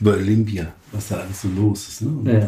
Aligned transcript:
über 0.00 0.12
Olympia, 0.14 0.72
was 0.92 1.08
da 1.08 1.16
alles 1.16 1.42
so 1.42 1.48
los 1.48 1.88
ist. 1.88 2.02
Ne? 2.02 2.08
Und, 2.08 2.26
Ja. 2.26 2.38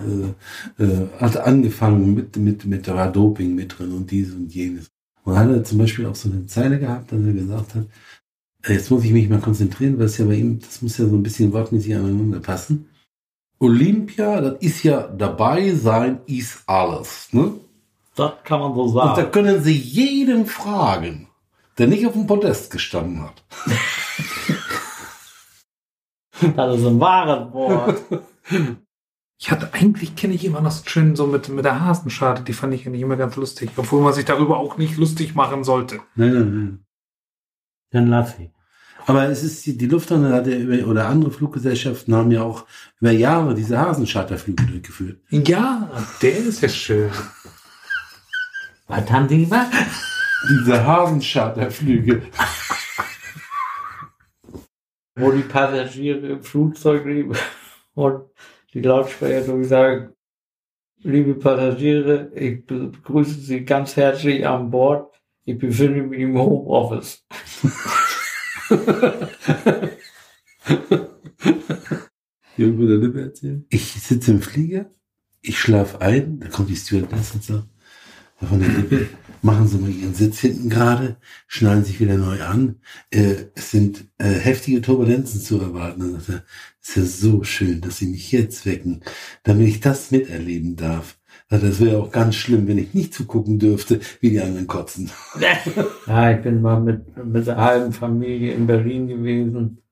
äh, 0.78 0.84
äh, 0.84 1.08
hat 1.20 1.36
angefangen 1.38 2.14
mit, 2.14 2.36
mit, 2.36 2.64
mit 2.66 2.86
Doping 2.86 3.54
mit 3.54 3.78
drin 3.78 3.92
und 3.92 4.10
dies 4.10 4.32
und 4.32 4.54
jenes. 4.54 4.86
Und 5.24 5.36
hat 5.38 5.48
er 5.50 5.64
zum 5.64 5.78
Beispiel 5.78 6.06
auch 6.06 6.14
so 6.14 6.30
eine 6.30 6.46
Zeile 6.46 6.78
gehabt, 6.78 7.12
dass 7.12 7.20
er 7.20 7.32
gesagt 7.32 7.74
hat, 7.74 7.84
äh, 8.64 8.72
jetzt 8.74 8.90
muss 8.90 9.04
ich 9.04 9.12
mich 9.12 9.28
mal 9.28 9.40
konzentrieren, 9.40 9.98
weil 9.98 10.06
es 10.06 10.18
ja 10.18 10.24
bei 10.26 10.34
ihm, 10.34 10.58
das 10.60 10.82
muss 10.82 10.98
ja 10.98 11.06
so 11.06 11.14
ein 11.16 11.22
bisschen 11.22 11.52
wortmäßig 11.52 11.94
aneinander 11.94 12.40
passen. 12.40 12.88
Olympia, 13.60 14.40
das 14.40 14.60
ist 14.60 14.82
ja 14.84 15.08
dabei 15.08 15.74
sein, 15.74 16.20
ist 16.26 16.62
alles. 16.66 17.28
Ne? 17.32 17.52
Das 18.14 18.32
kann 18.44 18.60
man 18.60 18.74
so 18.74 18.82
Und 18.82 18.94
da 18.96 19.16
sagen. 19.16 19.30
können 19.32 19.62
Sie 19.62 19.76
jeden 19.76 20.46
fragen, 20.46 21.28
der 21.76 21.86
nicht 21.88 22.06
auf 22.06 22.12
dem 22.12 22.26
Podest 22.26 22.70
gestanden 22.70 23.22
hat. 23.22 23.42
Das 26.56 26.78
ist 26.78 26.86
ein 26.86 27.00
wahres 27.00 27.52
Wort. 27.52 28.02
Ich 29.40 29.50
hatte 29.50 29.72
eigentlich 29.72 30.16
kenne 30.16 30.34
ich 30.34 30.44
immer 30.44 30.60
noch 30.60 30.72
so 30.72 30.82
schön 30.84 31.14
so 31.14 31.26
mit, 31.26 31.48
mit 31.48 31.64
der 31.64 31.80
Hasenscharte, 31.80 32.42
die 32.42 32.52
fand 32.52 32.74
ich 32.74 32.86
eigentlich 32.86 33.02
immer 33.02 33.16
ganz 33.16 33.36
lustig, 33.36 33.70
obwohl 33.76 34.02
man 34.02 34.12
sich 34.12 34.24
darüber 34.24 34.58
auch 34.58 34.78
nicht 34.78 34.96
lustig 34.96 35.34
machen 35.34 35.62
sollte. 35.62 36.00
Nein, 36.16 36.34
nein, 36.34 36.50
nein. 36.50 36.84
Dann 37.90 38.08
lass 38.08 38.38
ich. 38.38 38.50
Aber 39.06 39.24
es 39.30 39.42
ist, 39.42 39.64
die 39.64 39.78
die 39.78 39.86
Lufthansa 39.86 40.30
hat 40.30 40.46
ja 40.46 40.56
über, 40.56 40.86
oder 40.86 41.08
andere 41.08 41.30
Fluggesellschaften 41.30 42.14
haben 42.14 42.30
ja 42.30 42.42
auch 42.42 42.66
über 43.00 43.10
Jahre 43.10 43.54
diese 43.54 43.78
Hasencharterflüge 43.78 44.66
durchgeführt. 44.66 45.20
Ja, 45.30 45.88
der 46.20 46.36
ist 46.36 46.60
ja 46.60 46.68
schön. 46.68 47.10
Was 48.86 49.10
haben 49.10 49.28
die 49.28 49.46
gemacht? 49.46 49.68
Diese 50.50 50.84
Hasencharterflüge. 50.84 52.22
Wo 55.18 55.32
die 55.32 55.42
Passagiere 55.42 56.26
im 56.28 56.42
Flugzeug 56.42 57.04
liegen 57.04 57.34
und 57.94 58.24
die 58.72 58.80
Lautsprecher 58.80 59.64
sagen, 59.64 60.12
liebe 61.02 61.34
Passagiere, 61.34 62.30
ich 62.34 62.64
begrüße 62.64 63.40
Sie 63.40 63.64
ganz 63.64 63.96
herzlich 63.96 64.46
an 64.46 64.70
Bord. 64.70 65.14
Ich 65.44 65.58
befinde 65.58 66.02
mich 66.02 66.20
im 66.20 66.38
Homeoffice. 66.38 67.24
Irgendwo 72.56 72.86
der 72.86 72.98
Lippe 72.98 73.22
erzählen. 73.22 73.64
Ich 73.70 73.92
sitze 73.94 74.32
im 74.32 74.42
Flieger, 74.42 74.90
ich 75.40 75.58
schlafe 75.58 76.00
ein, 76.00 76.40
da 76.40 76.48
kommt 76.48 76.68
die 76.68 76.76
Stewardess 76.76 77.34
und 77.34 77.44
sagt, 77.44 77.68
von 78.46 78.60
der 78.60 78.68
Lippe, 78.68 79.08
machen 79.42 79.66
Sie 79.66 79.78
mal 79.78 79.90
Ihren 79.90 80.14
Sitz 80.14 80.40
hinten 80.40 80.68
gerade, 80.68 81.16
schnallen 81.46 81.84
sich 81.84 82.00
wieder 82.00 82.16
neu 82.16 82.42
an. 82.42 82.76
Äh, 83.10 83.34
es 83.54 83.70
sind 83.70 84.04
äh, 84.18 84.30
heftige 84.30 84.80
Turbulenzen 84.80 85.40
zu 85.40 85.60
erwarten. 85.60 86.02
Und 86.02 86.22
sagt 86.22 86.28
er, 86.28 86.42
es 86.80 86.88
ist 86.88 86.96
ja 86.96 87.30
so 87.30 87.44
schön, 87.44 87.80
dass 87.80 87.98
Sie 87.98 88.06
mich 88.06 88.32
jetzt 88.32 88.66
wecken, 88.66 89.02
damit 89.42 89.68
ich 89.68 89.80
das 89.80 90.10
miterleben 90.10 90.76
darf. 90.76 91.18
Sagt 91.50 91.62
er, 91.62 91.68
Das 91.70 91.80
wäre 91.80 91.98
auch 91.98 92.12
ganz 92.12 92.36
schlimm, 92.36 92.68
wenn 92.68 92.78
ich 92.78 92.94
nicht 92.94 93.14
zugucken 93.14 93.58
dürfte, 93.58 94.00
wie 94.20 94.30
die 94.30 94.40
anderen 94.40 94.66
kotzen. 94.66 95.10
Ja, 96.06 96.30
ich 96.32 96.42
bin 96.42 96.62
mal 96.62 96.80
mit, 96.80 97.24
mit 97.24 97.46
der 97.46 97.56
halben 97.56 97.92
Familie 97.92 98.54
in 98.54 98.66
Berlin 98.66 99.08
gewesen, 99.08 99.82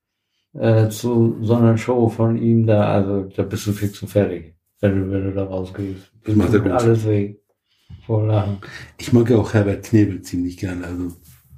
äh, 0.54 0.88
zu 0.88 1.36
so 1.42 1.54
einer 1.56 1.76
Show 1.76 2.08
von 2.08 2.38
ihm 2.38 2.66
da, 2.66 2.88
also 2.92 3.24
da 3.24 3.42
bist 3.42 3.66
du 3.66 3.72
fix 3.72 4.00
und 4.02 4.08
fertig, 4.08 4.54
wenn 4.80 4.98
du, 4.98 5.10
wenn 5.10 5.24
du 5.24 5.32
da 5.32 5.44
rausgehst. 5.44 6.10
Das 6.24 6.34
macht 6.34 6.54
er 6.54 6.60
gut. 6.60 6.72
Alles 6.72 7.06
weh. 7.06 7.36
Vor 8.06 8.26
Lachen. 8.26 8.58
Ich 8.98 9.12
mag 9.12 9.28
ja 9.30 9.36
auch 9.36 9.52
Herbert 9.52 9.84
Knebel 9.84 10.22
ziemlich 10.22 10.56
gerne. 10.56 10.86
Also, 10.86 11.12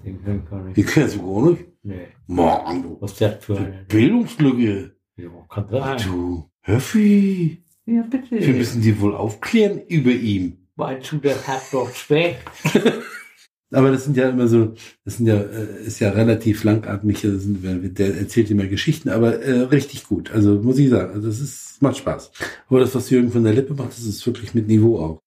Den 0.04 0.22
kann 0.24 0.38
ich 0.42 0.50
gar 0.50 0.62
nicht. 0.64 0.78
ihr 0.78 0.86
kennt 0.86 1.14
du 1.14 1.18
gar 1.34 1.50
nicht. 1.50 1.64
Nee. 1.82 2.06
Mann, 2.26 2.82
du. 2.82 2.96
Was 3.00 3.12
ist 3.12 3.20
das 3.20 3.44
für 3.44 3.56
eine? 3.58 3.84
Bildungslücke. 3.88 4.92
Ja, 5.16 5.28
kann 5.48 5.68
sein. 5.68 5.98
Du, 6.06 6.50
Höffi. 6.62 7.64
Ja, 7.86 8.04
Wir 8.10 8.20
bitte. 8.20 8.52
müssen 8.52 8.82
die 8.82 9.00
wohl 9.00 9.14
aufklären 9.14 9.80
über 9.88 10.10
ihm. 10.10 10.58
Meinst 10.76 11.10
du, 11.12 11.16
das 11.18 11.46
hat 11.48 11.62
doch 11.72 11.92
Speck? 11.94 12.36
Aber 13.70 13.90
das 13.90 14.04
sind 14.04 14.16
ja 14.16 14.30
immer 14.30 14.48
so, 14.48 14.74
das 15.04 15.18
sind 15.18 15.26
ja, 15.26 15.36
äh, 15.36 15.84
ist 15.84 15.98
ja 16.00 16.10
relativ 16.10 16.64
langatmig. 16.64 17.18
Sind, 17.18 17.62
der 17.98 18.16
erzählt 18.16 18.50
immer 18.50 18.66
Geschichten, 18.66 19.10
aber 19.10 19.40
äh, 19.42 19.60
richtig 19.62 20.04
gut. 20.06 20.30
Also 20.30 20.54
muss 20.62 20.78
ich 20.78 20.88
sagen, 20.88 21.12
also 21.14 21.26
das 21.28 21.40
ist, 21.40 21.82
macht 21.82 21.98
Spaß. 21.98 22.30
Aber 22.68 22.80
das, 22.80 22.94
was 22.94 23.10
Jürgen 23.10 23.30
von 23.30 23.44
der 23.44 23.52
Lippe 23.52 23.74
macht, 23.74 23.90
das 23.90 24.04
ist 24.04 24.26
wirklich 24.26 24.54
mit 24.54 24.68
Niveau 24.68 24.98
auch. 24.98 25.18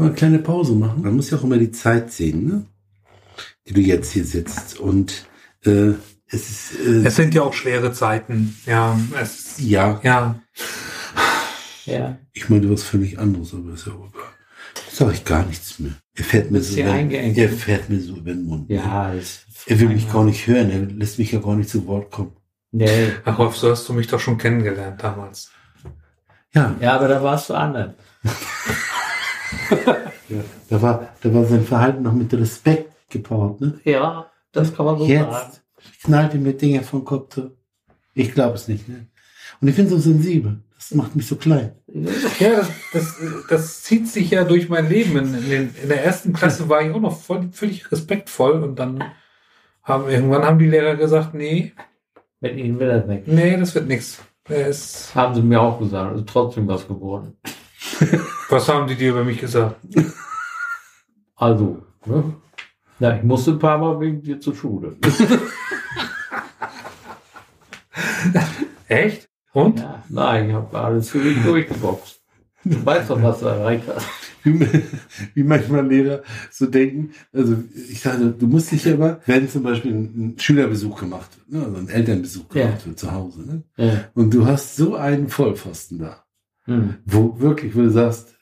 Mal 0.00 0.06
eine 0.06 0.14
kleine 0.14 0.38
Pause 0.38 0.72
machen. 0.72 1.02
Man 1.02 1.14
muss 1.14 1.30
ja 1.30 1.38
auch 1.38 1.44
immer 1.44 1.58
die 1.58 1.70
Zeit 1.72 2.10
sehen, 2.10 2.46
ne? 2.46 2.66
Die 3.66 3.74
du 3.74 3.80
jetzt 3.80 4.12
hier 4.12 4.24
sitzt. 4.24 4.80
Und 4.80 5.26
äh, 5.64 5.92
es 6.26 6.50
ist 6.50 6.86
äh, 6.86 7.06
Es 7.06 7.16
sind 7.16 7.34
ja 7.34 7.42
auch 7.42 7.52
schwere 7.52 7.92
Zeiten. 7.92 8.56
Ja, 8.66 8.98
es, 9.20 9.56
ja, 9.58 10.00
ja. 10.02 10.40
Ja. 11.84 12.18
ich 12.32 12.48
meine 12.48 12.70
was 12.70 12.82
völlig 12.82 13.18
anderes, 13.18 13.52
aber 13.52 13.74
ist 13.74 13.86
ja 13.86 13.92
auch 13.92 14.08
egal. 14.08 14.28
Sag 14.90 15.12
ich 15.12 15.24
gar 15.24 15.44
nichts 15.44 15.78
mehr. 15.78 15.92
Er 16.14 16.24
fährt 16.24 16.50
mir 16.50 16.62
so, 16.62 16.80
über, 16.80 16.92
eingeengt. 16.92 17.36
er 17.36 17.48
fährt 17.48 17.88
mir 17.90 18.00
so 18.00 18.16
über 18.16 18.32
den 18.32 18.44
Mund. 18.44 18.70
Ja, 18.70 19.12
das 19.12 19.44
Er 19.66 19.80
will 19.80 19.88
mich 19.88 20.10
gar 20.10 20.24
nicht 20.24 20.46
hören, 20.46 20.70
er 20.70 20.80
lässt 20.80 21.18
mich 21.18 21.32
ja 21.32 21.40
gar 21.40 21.56
nicht 21.56 21.68
zu 21.70 21.86
Wort 21.86 22.10
kommen. 22.10 22.32
Nee. 22.72 23.12
Ach, 23.24 23.38
Rolf, 23.38 23.56
so 23.56 23.70
hast 23.70 23.88
du 23.88 23.92
mich 23.92 24.06
doch 24.06 24.20
schon 24.20 24.38
kennengelernt 24.38 25.02
damals. 25.02 25.50
Ja, 26.54 26.76
Ja, 26.80 26.96
aber 26.96 27.08
da 27.08 27.22
warst 27.22 27.50
du 27.50 27.54
anders. 27.54 27.94
da 30.68 30.82
war, 30.82 31.08
da 31.22 31.34
war 31.34 31.44
sein 31.44 31.64
Verhalten 31.64 32.02
noch 32.02 32.12
mit 32.12 32.32
Respekt 32.34 32.92
gepaart, 33.10 33.60
ne? 33.60 33.80
Ja, 33.84 34.30
das 34.52 34.74
kann 34.74 34.86
man 34.86 34.98
so 34.98 35.06
sagen. 35.06 35.30
Jetzt 35.30 35.62
knallt 36.04 36.34
er 36.34 36.40
mir 36.40 36.52
Dinge 36.52 36.82
vom 36.82 37.04
Kopf 37.04 37.34
zu. 37.34 37.56
Ich 38.14 38.32
glaube 38.32 38.54
es 38.54 38.68
nicht, 38.68 38.88
ne? 38.88 39.06
Und 39.60 39.68
ich 39.68 39.76
bin 39.76 39.88
so 39.88 39.98
sensibel. 39.98 40.60
Das 40.76 40.94
macht 40.94 41.14
mich 41.14 41.26
so 41.26 41.36
klein. 41.36 41.72
Ja, 42.38 42.56
das, 42.56 42.68
das, 42.92 43.16
das 43.48 43.82
zieht 43.82 44.08
sich 44.08 44.30
ja 44.30 44.44
durch 44.44 44.68
mein 44.68 44.88
Leben. 44.88 45.16
In, 45.18 45.34
in, 45.34 45.50
den, 45.50 45.74
in 45.82 45.88
der 45.88 46.04
ersten 46.04 46.32
Klasse 46.32 46.68
war 46.68 46.82
ich 46.82 46.94
auch 46.94 47.00
noch 47.00 47.18
voll, 47.20 47.48
völlig 47.52 47.90
respektvoll 47.92 48.62
und 48.62 48.78
dann 48.78 49.04
haben 49.82 50.08
irgendwann 50.08 50.44
haben 50.44 50.58
die 50.58 50.68
Lehrer 50.68 50.96
gesagt, 50.96 51.34
nee, 51.34 51.72
Mit 52.40 52.56
ihnen 52.56 52.78
will 52.78 52.88
er 52.88 53.06
weg. 53.08 53.24
nee, 53.26 53.56
das 53.56 53.74
wird 53.74 53.88
nichts. 53.88 54.20
Das 54.44 55.14
haben 55.14 55.34
sie 55.34 55.42
mir 55.42 55.60
auch 55.60 55.78
gesagt. 55.78 56.16
Ist 56.16 56.28
trotzdem 56.28 56.66
was 56.68 56.86
geworden. 56.88 57.36
was 58.50 58.68
haben 58.68 58.86
die 58.88 58.96
dir 58.96 59.10
über 59.10 59.24
mich 59.24 59.38
gesagt? 59.40 59.76
Also, 61.36 61.82
ne? 62.04 62.34
Ja, 62.98 63.16
ich 63.16 63.22
musste 63.22 63.52
ein 63.52 63.58
paar 63.58 63.78
Mal 63.78 63.98
wegen 63.98 64.20
dir 64.20 64.38
zur 64.40 64.54
Schule. 64.54 64.94
Echt? 68.88 69.30
Und? 69.54 69.78
Ja, 69.80 70.04
nein, 70.10 70.50
ich 70.50 70.54
habe 70.54 70.78
alles 70.78 71.08
für 71.08 71.20
dich 71.20 71.42
durchgeboxt. 71.42 72.20
Du 72.64 72.84
weißt 72.84 73.08
doch, 73.08 73.22
was 73.22 73.40
du 73.40 73.46
erreicht 73.46 73.84
hast. 73.88 74.06
Wie, 74.44 74.60
wie 75.34 75.42
manchmal 75.42 75.86
Lehrer 75.86 76.22
so 76.50 76.66
denken. 76.66 77.12
Also 77.32 77.56
ich 77.88 78.00
sage, 78.00 78.34
du 78.38 78.46
musst 78.46 78.70
dich 78.72 78.86
aber, 78.92 79.20
wenn 79.26 79.48
zum 79.48 79.62
Beispiel 79.62 79.92
ein 79.94 80.34
Schülerbesuch 80.38 81.00
gemacht 81.00 81.30
wird, 81.38 81.52
ne, 81.52 81.64
also 81.66 81.78
ein 81.78 81.88
Elternbesuch 81.88 82.54
Ja. 82.54 82.66
gemacht 82.66 82.86
wird 82.86 82.98
zu 82.98 83.12
Hause, 83.12 83.40
ne? 83.42 83.62
Ja. 83.76 84.04
Und 84.14 84.34
du 84.34 84.46
hast 84.46 84.76
so 84.76 84.94
einen 84.96 85.28
Vollpfosten 85.28 86.00
da, 86.00 86.24
Hm. 86.66 86.96
wo 87.06 87.40
wirklich, 87.40 87.74
wo 87.74 87.80
du 87.80 87.90
sagst, 87.90 88.36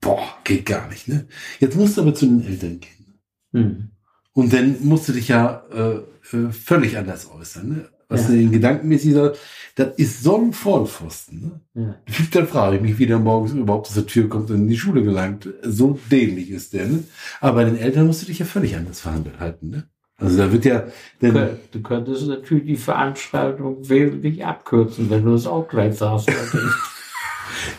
boah, 0.00 0.28
geht 0.44 0.66
gar 0.66 0.88
nicht, 0.88 1.08
ne? 1.08 1.26
Jetzt 1.60 1.76
musst 1.76 1.96
du 1.96 2.02
aber 2.02 2.14
zu 2.14 2.26
den 2.26 2.46
Eltern 2.46 2.80
gehen. 2.80 3.20
Hm. 3.52 3.90
Und 4.32 4.52
dann 4.52 4.76
musst 4.82 5.08
du 5.08 5.12
dich 5.12 5.28
ja 5.28 5.62
äh, 5.72 6.36
äh, 6.36 6.50
völlig 6.52 6.96
anders 6.98 7.30
äußern, 7.30 7.68
ne? 7.68 7.88
Was 8.08 8.22
Ja. 8.22 8.28
du 8.28 8.32
den 8.36 8.52
gedankenmäßig 8.52 9.14
sagst, 9.14 9.40
das 9.74 9.96
ist 9.96 10.22
so 10.22 10.36
ein 10.40 10.52
Vollpfosten, 10.52 11.40
ne? 11.40 11.60
Ja. 11.74 11.96
Dann 12.32 12.46
frage 12.46 12.76
ich 12.76 12.82
mich, 12.82 12.98
wie 12.98 13.06
der 13.06 13.18
morgens 13.18 13.52
überhaupt 13.52 13.88
aus 13.88 13.94
der 13.94 14.06
Tür 14.06 14.28
kommt 14.28 14.50
und 14.50 14.56
in 14.56 14.68
die 14.68 14.76
Schule 14.78 15.02
gelangt. 15.02 15.48
So 15.62 15.98
dämlich 16.10 16.50
ist 16.50 16.72
der, 16.72 16.86
ne? 16.86 17.02
Aber 17.40 17.56
bei 17.56 17.64
den 17.64 17.76
Eltern 17.76 18.06
musst 18.06 18.22
du 18.22 18.26
dich 18.26 18.38
ja 18.38 18.46
völlig 18.46 18.76
anders 18.76 19.00
verhalten, 19.00 19.70
ne? 19.70 19.88
Also 20.18 20.38
da 20.38 20.50
wird 20.50 20.64
ja, 20.64 20.84
denn, 21.20 21.58
Du 21.72 21.82
könntest 21.82 22.26
natürlich 22.26 22.64
die 22.64 22.76
Veranstaltung 22.76 23.86
wesentlich 23.88 24.44
abkürzen, 24.46 25.10
wenn 25.10 25.24
du 25.24 25.34
es 25.34 25.46
auch 25.46 25.68
gleich 25.68 25.96
sagst. 25.96 26.30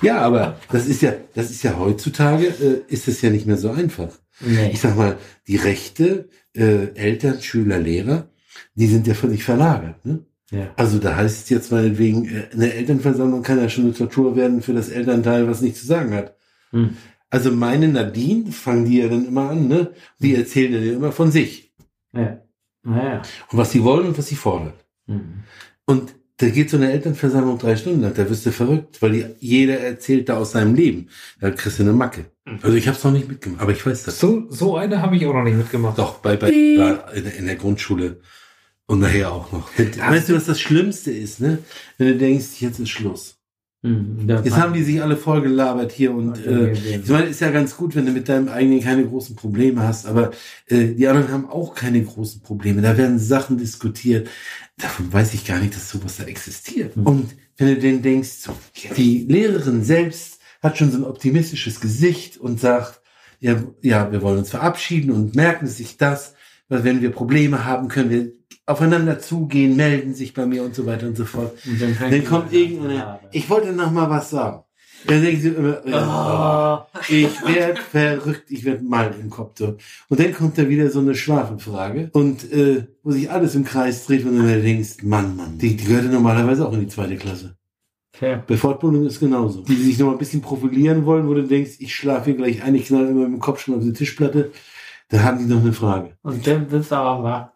ja, 0.02 0.20
aber 0.20 0.60
das 0.72 0.88
ist 0.88 1.02
ja, 1.02 1.14
das 1.34 1.52
ist 1.52 1.64
ja 1.64 1.78
heutzutage, 1.78 2.48
äh, 2.48 2.82
ist 2.94 3.08
es 3.08 3.22
ja 3.22 3.30
nicht 3.30 3.46
mehr 3.46 3.58
so 3.58 3.72
einfach. 3.72 4.10
nee. 4.40 4.72
Ich 4.72 4.82
sag 4.82 4.96
mal, 4.96 5.18
die 5.48 5.58
Rechte, 5.58 6.30
äh, 6.56 6.94
Eltern, 6.96 7.42
Schüler, 7.42 7.80
Lehrer, 7.80 8.30
die 8.76 8.88
sind 8.88 9.08
ja 9.08 9.14
völlig 9.14 9.44
verlagert, 9.44 10.06
ne? 10.06 10.20
Ja. 10.50 10.72
Also 10.78 10.98
da 10.98 11.18
heißt 11.18 11.44
es 11.44 11.50
jetzt 11.50 11.72
meinetwegen, 11.72 12.26
äh, 12.26 12.48
eine 12.54 12.74
Elternversammlung 12.74 13.44
kann 13.44 13.60
ja 13.60 13.70
schon 13.70 13.86
eine 13.86 13.94
Tortur 13.94 14.36
werden 14.36 14.62
für 14.62 14.74
das 14.74 14.90
Elternteil, 14.90 15.48
was 15.48 15.62
nichts 15.62 15.82
zu 15.82 15.88
sagen 15.88 16.14
hat. 16.14 16.38
Hm. 16.72 16.96
Also 17.30 17.52
meine 17.52 17.90
Nadine, 17.90 18.52
fangen 18.52 18.86
die 18.86 19.00
ja 19.00 19.10
dann 19.10 19.28
immer 19.28 19.50
an, 19.50 19.68
ne? 19.68 19.92
Die 20.20 20.36
erzählen 20.36 20.74
ja 20.74 20.94
immer 20.94 21.12
von 21.12 21.32
sich. 21.32 21.74
Ja. 22.14 22.42
Naja. 22.84 23.22
Und 23.52 23.58
was 23.58 23.72
sie 23.72 23.84
wollen 23.84 24.08
und 24.08 24.18
was 24.18 24.28
sie 24.28 24.36
fordern. 24.36 24.74
Mhm. 25.08 25.44
Und 25.86 26.16
da 26.40 26.50
geht 26.50 26.70
so 26.70 26.78
eine 26.78 26.92
Elternversammlung 26.92 27.58
drei 27.58 27.76
Stunden 27.76 28.02
lang, 28.02 28.14
da 28.14 28.30
wirst 28.30 28.46
du 28.46 28.52
verrückt, 28.52 29.02
weil 29.02 29.12
die, 29.12 29.26
jeder 29.40 29.80
erzählt 29.80 30.30
da 30.30 30.38
aus 30.38 30.52
seinem 30.52 30.76
Leben. 30.76 31.08
Da 31.40 31.50
kriegst 31.52 31.80
du 31.80 31.84
eine 31.84 31.94
Macke. 31.94 32.26
Also 32.62 32.76
ich 32.78 32.88
habe 32.88 32.98
es 32.98 33.04
noch 33.04 33.12
nicht 33.12 33.28
mitgemacht, 33.28 33.62
aber 33.62 33.72
ich 33.72 33.86
weiß 33.86 34.04
das. 34.04 34.20
So, 34.20 34.46
so 34.50 34.78
eine 34.78 35.02
habe 35.02 35.16
ich 35.16 35.26
auch 35.26 35.34
noch 35.34 35.44
nicht 35.44 35.58
mitgemacht. 35.58 35.98
Doch, 35.98 36.20
bei, 36.20 36.36
bei 36.38 36.50
in, 37.16 37.24
der- 37.24 37.36
in 37.36 37.46
der 37.48 37.56
Grundschule 37.56 38.22
und 38.86 39.00
nachher 39.00 39.32
auch 39.32 39.52
noch. 39.52 39.70
Weißt 39.78 40.30
du, 40.30 40.36
was 40.36 40.46
das 40.46 40.60
Schlimmste 40.62 41.12
ist, 41.12 41.42
ne? 41.42 41.58
Wenn 41.98 42.08
du 42.10 42.16
denkst, 42.18 42.62
jetzt 42.62 42.80
ist 42.80 42.90
Schluss. 42.90 43.34
Mhm. 43.84 44.28
Jetzt 44.28 44.56
haben 44.58 44.74
die 44.74 44.82
sich 44.84 45.02
alle 45.04 45.18
voll 45.18 45.42
gelabert 45.42 45.92
hier 45.92 46.12
und 46.12 46.38
äh, 46.46 46.72
ich 46.72 47.10
meine, 47.10 47.28
ist 47.28 47.42
ja 47.42 47.52
ganz 47.52 47.78
gut, 47.78 47.96
wenn 47.96 48.06
du 48.08 48.12
mit 48.12 48.28
deinem 48.28 48.48
eigenen 48.50 48.82
keine 48.82 49.06
großen 49.06 49.36
Probleme 49.36 49.84
hast, 49.84 50.08
aber 50.08 50.32
äh, 50.68 50.88
die 50.94 51.08
anderen 51.08 51.32
haben 51.32 51.50
auch 51.50 51.76
keine 51.76 52.02
großen 52.04 52.42
Probleme. 52.42 52.82
Da 52.82 52.98
werden 52.98 53.20
Sachen 53.20 53.58
diskutiert. 53.58 54.30
Davon 54.80 55.12
weiß 55.12 55.34
ich 55.34 55.46
gar 55.46 55.60
nicht, 55.60 55.76
dass 55.76 55.90
sowas 55.90 56.18
da 56.18 56.26
existiert. 56.26 56.96
Hm. 56.96 57.06
Und 57.06 57.36
wenn 57.58 57.68
du 57.68 57.80
denn 57.80 58.02
denkst, 58.02 58.50
die 58.96 59.26
Lehrerin 59.28 59.84
selbst 59.84 60.40
hat 60.62 60.78
schon 60.78 60.92
so 60.92 60.98
ein 60.98 61.04
optimistisches 61.04 61.80
Gesicht 61.80 62.38
und 62.38 62.60
sagt, 62.60 63.02
ja, 63.40 63.64
ja, 63.82 64.12
wir 64.12 64.22
wollen 64.22 64.40
uns 64.40 64.50
verabschieden 64.50 65.12
und 65.12 65.36
merken 65.36 65.68
sich 65.68 65.98
das, 65.98 66.34
weil 66.70 66.84
wenn 66.84 67.02
wir 67.02 67.12
Probleme 67.12 67.66
haben, 67.66 67.88
können 67.88 68.10
wir 68.10 68.32
aufeinander 68.66 69.20
zugehen, 69.20 69.76
melden 69.76 70.14
sich 70.14 70.34
bei 70.34 70.46
mir 70.46 70.64
und 70.64 70.76
so 70.76 70.86
weiter 70.86 71.08
und 71.08 71.16
so 71.16 71.26
fort. 71.26 71.58
Und 71.66 71.82
dann, 71.82 71.96
Dann 72.00 72.26
kommt 72.26 72.54
irgendeiner, 72.54 73.20
ich 73.32 73.50
wollte 73.50 73.72
noch 73.72 73.92
mal 73.92 74.10
was 74.10 74.30
sagen. 74.30 74.64
Dann 75.06 75.22
denken 75.22 75.42
sie 75.42 75.50
immer, 75.50 75.88
ja, 75.88 76.88
Oh. 76.94 77.00
ich 77.08 77.30
werde 77.46 77.80
verrückt, 77.82 78.50
ich 78.50 78.66
werde 78.66 78.84
mal 78.84 79.14
im 79.20 79.30
Kopf. 79.30 79.58
So. 79.60 79.78
Und 80.10 80.20
dann 80.20 80.34
kommt 80.34 80.58
da 80.58 80.68
wieder 80.68 80.90
so 80.90 81.00
eine 81.00 81.14
Schwafelfrage 81.16 82.10
und 82.14 82.52
äh, 82.52 82.88
wo 83.04 83.12
sich 83.12 83.30
alles 83.30 83.56
im 83.56 83.64
Kreis 83.64 84.06
dreht 84.06 84.26
und 84.26 84.38
du 84.38 84.62
denkst, 84.62 85.04
Mann, 85.04 85.36
Mann, 85.36 85.58
die, 85.58 85.76
die 85.78 85.86
gehört 85.86 86.06
ja 86.06 86.12
normalerweise 86.12 86.68
auch 86.68 86.74
in 86.74 86.82
die 86.82 86.88
zweite 86.88 87.16
Klasse. 87.16 87.56
Okay. 88.16 88.40
Bei 88.48 88.58
Fortbildung 88.58 89.06
ist 89.06 89.20
genauso. 89.20 89.62
Die, 89.62 89.76
die 89.76 89.84
sich 89.84 90.00
noch 90.00 90.08
mal 90.08 90.14
ein 90.14 90.18
bisschen 90.18 90.42
profilieren 90.42 91.06
wollen, 91.06 91.28
wo 91.28 91.36
du 91.36 91.44
denkst, 91.44 91.74
ich 91.80 91.94
schlafe 91.96 92.32
hier 92.32 92.36
gleich 92.36 92.64
ein, 92.64 92.74
ich 92.74 92.88
knall 92.88 93.06
immer 93.08 93.26
mit 93.28 93.34
dem 93.34 93.40
Kopf 93.40 93.62
schon 93.62 93.76
auf 93.76 93.84
die 93.84 93.94
Tischplatte, 93.94 94.52
da 95.10 95.22
haben 95.24 95.38
die 95.38 95.46
noch 95.46 95.62
eine 95.62 95.72
Frage. 95.74 96.18
Und 96.24 96.46
dann 96.48 96.68
bist 96.68 96.92
du 96.92 96.96
aber 96.96 97.24
wach. 97.24 97.50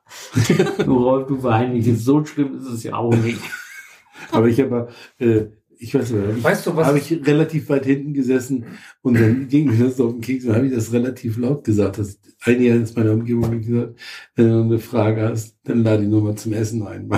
du 0.86 0.98
Rolf, 0.98 1.28
du 1.28 1.42
weinst. 1.42 2.06
So 2.06 2.24
schlimm 2.24 2.56
ist 2.60 2.68
es 2.68 2.84
ja 2.84 2.94
auch 2.94 3.14
nicht. 3.16 3.42
Aber 4.32 4.48
ich 4.48 4.60
habe, 4.60 4.88
äh, 5.18 5.46
ich 5.82 5.96
weiß 5.96 6.12
nicht, 6.12 6.44
Weißt 6.44 6.68
du, 6.68 6.76
was 6.76 6.86
habe 6.86 7.00
ich 7.00 7.26
relativ 7.26 7.70
weit 7.70 7.86
hinten 7.86 8.14
gesessen 8.14 8.66
und 9.02 9.20
dann 9.20 9.48
ging 9.50 9.66
mir 9.66 9.84
das 9.84 10.00
auf 10.00 10.12
den 10.12 10.22
Keks 10.22 10.46
und 10.46 10.56
habe 10.56 10.68
ich 10.68 10.74
das 10.74 10.94
relativ 10.94 11.38
laut 11.38 11.64
gesagt. 11.64 11.98
Das 11.98 12.20
einige 12.46 12.76
in 12.76 12.88
meiner 12.96 13.14
Umgebung 13.14 13.62
gesagt, 13.62 14.00
wenn 14.36 14.50
du 14.50 14.62
eine 14.62 14.78
Frage 14.78 15.24
hast, 15.24 15.58
dann 15.64 15.84
lade 15.84 16.04
ich 16.04 16.10
nur 16.10 16.22
mal 16.22 16.36
zum 16.36 16.54
Essen 16.54 16.86
ein. 16.86 17.10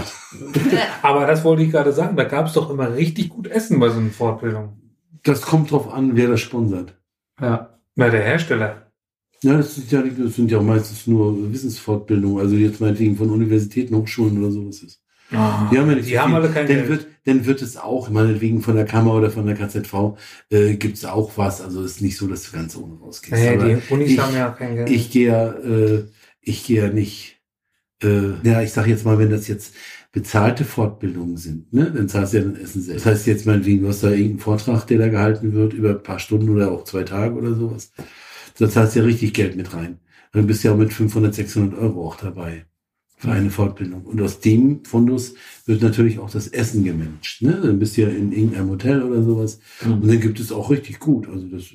Aber 1.02 1.28
das 1.28 1.44
wollte 1.44 1.64
ich 1.64 1.72
gerade 1.72 1.92
sagen. 1.92 2.16
Da 2.16 2.24
gab 2.24 2.48
es 2.48 2.54
doch 2.54 2.70
immer 2.70 2.96
richtig 2.96 3.30
gut 3.30 3.48
Essen 3.48 3.82
bei 3.82 3.90
so 3.90 4.00
einer 4.00 4.12
Fortbildung. 4.12 4.78
Das 5.24 5.42
kommt 5.42 5.72
drauf 5.72 5.92
an, 5.92 6.16
wer 6.16 6.30
das 6.30 6.40
sponsert. 6.40 6.98
Ja. 7.42 7.78
Na, 7.96 8.10
der 8.10 8.24
Hersteller. 8.24 8.92
Ja, 9.42 9.58
das 9.58 9.76
sind 9.76 9.92
ja, 9.92 10.02
das 10.02 10.36
sind 10.36 10.50
ja 10.50 10.60
auch 10.60 10.64
meistens 10.64 11.06
nur 11.06 11.52
Wissensfortbildungen, 11.52 12.40
also 12.40 12.56
jetzt 12.56 12.80
meinetwegen 12.80 13.18
von 13.18 13.30
Universitäten, 13.30 13.94
Hochschulen 13.94 14.38
oder 14.38 14.52
sowas 14.52 14.82
ist. 14.82 15.03
Die 15.34 15.78
haben, 15.80 15.90
ja 15.90 15.96
nicht 15.96 16.10
die 16.10 16.14
so 16.14 16.20
haben 16.20 16.34
alle 16.36 16.50
kein 16.50 16.68
dann 16.68 16.76
Geld. 16.78 16.90
Wird, 16.90 17.08
dann 17.26 17.46
wird 17.46 17.62
es 17.62 17.78
auch, 17.78 18.10
meinetwegen 18.10 18.62
von 18.62 18.76
der 18.76 18.86
Kammer 18.86 19.14
oder 19.14 19.30
von 19.32 19.46
der 19.46 19.56
KZV, 19.56 20.18
äh, 20.50 20.76
gibt 20.76 20.98
es 20.98 21.06
auch 21.06 21.32
was. 21.38 21.62
Also 21.62 21.84
es 21.84 21.94
ist 21.94 22.02
nicht 22.02 22.18
so, 22.18 22.28
dass 22.28 22.44
du 22.44 22.52
ganz 22.56 22.76
ohne 22.76 22.96
rausgehst. 23.00 23.34
Aber 23.48 23.66
die 23.66 23.78
Unis 23.94 24.12
ich- 24.12 24.20
haben 24.20 24.36
ja 24.36 24.50
kein 24.50 24.76
Geld. 24.76 24.90
ich 24.90 25.12
gehe 25.12 25.28
ja, 25.28 25.50
äh, 25.54 26.06
ich 26.42 26.66
gehe 26.66 26.84
ja 26.84 26.90
nicht, 26.90 27.42
äh, 28.04 28.32
ja, 28.44 28.62
ich 28.62 28.72
sage 28.72 28.90
jetzt 28.90 29.06
mal, 29.06 29.18
wenn 29.20 29.30
das 29.30 29.48
jetzt 29.48 29.74
bezahlte 30.12 30.64
Fortbildungen 30.66 31.38
sind, 31.38 31.74
ne, 31.74 31.90
dann 31.92 32.08
zahlst 32.08 32.34
du 32.34 32.38
ja 32.38 32.44
das 32.44 32.60
Essen 32.60 32.82
selbst. 32.84 33.06
Das 33.06 33.12
heißt 33.14 33.28
jetzt 33.28 33.46
meinetwegen, 33.48 33.82
du 33.82 33.88
hast 33.88 34.04
da 34.04 34.10
irgendeinen 34.10 34.40
Vortrag, 34.40 34.86
der 34.86 35.00
da 35.00 35.08
gehalten 35.08 35.54
wird, 35.54 35.74
über 35.74 35.90
ein 35.92 36.04
paar 36.04 36.20
Stunden 36.20 36.50
oder 36.50 36.72
auch 36.72 36.84
zwei 36.84 37.04
Tage 37.04 37.34
oder 37.36 37.56
sowas. 37.56 37.92
Da 38.60 38.70
zahlst 38.70 38.96
du 38.96 39.00
ja 39.00 39.06
richtig 39.06 39.34
Geld 39.34 39.56
mit 39.56 39.74
rein. 39.74 40.00
Dann 40.34 40.46
bist 40.46 40.64
du 40.64 40.68
ja 40.68 40.74
auch 40.74 40.78
mit 40.78 40.94
500, 40.94 41.34
600 41.34 41.80
Euro 41.80 42.06
auch 42.06 42.16
dabei 42.18 42.66
für 43.24 43.32
eine 43.32 43.50
Fortbildung. 43.50 44.02
Und 44.04 44.22
aus 44.22 44.42
dem 44.42 44.84
Fundus 44.84 45.36
wird 45.66 45.82
natürlich 45.82 46.20
auch 46.20 46.30
das 46.30 46.48
Essen 46.50 46.84
gemanagt. 46.84 47.38
Ne? 47.40 47.58
Dann 47.64 47.80
bist 47.80 47.96
du 47.96 48.02
ja 48.02 48.10
in 48.10 48.34
irgendeinem 48.34 48.70
Hotel 48.70 49.02
oder 49.02 49.24
sowas. 49.24 49.60
Und 49.86 50.06
dann 50.06 50.20
gibt 50.20 50.42
es 50.42 50.52
auch 50.52 50.70
richtig 50.70 51.00
gut. 51.00 51.28
Also 51.30 51.48
das 51.48 51.62
ist 51.64 51.74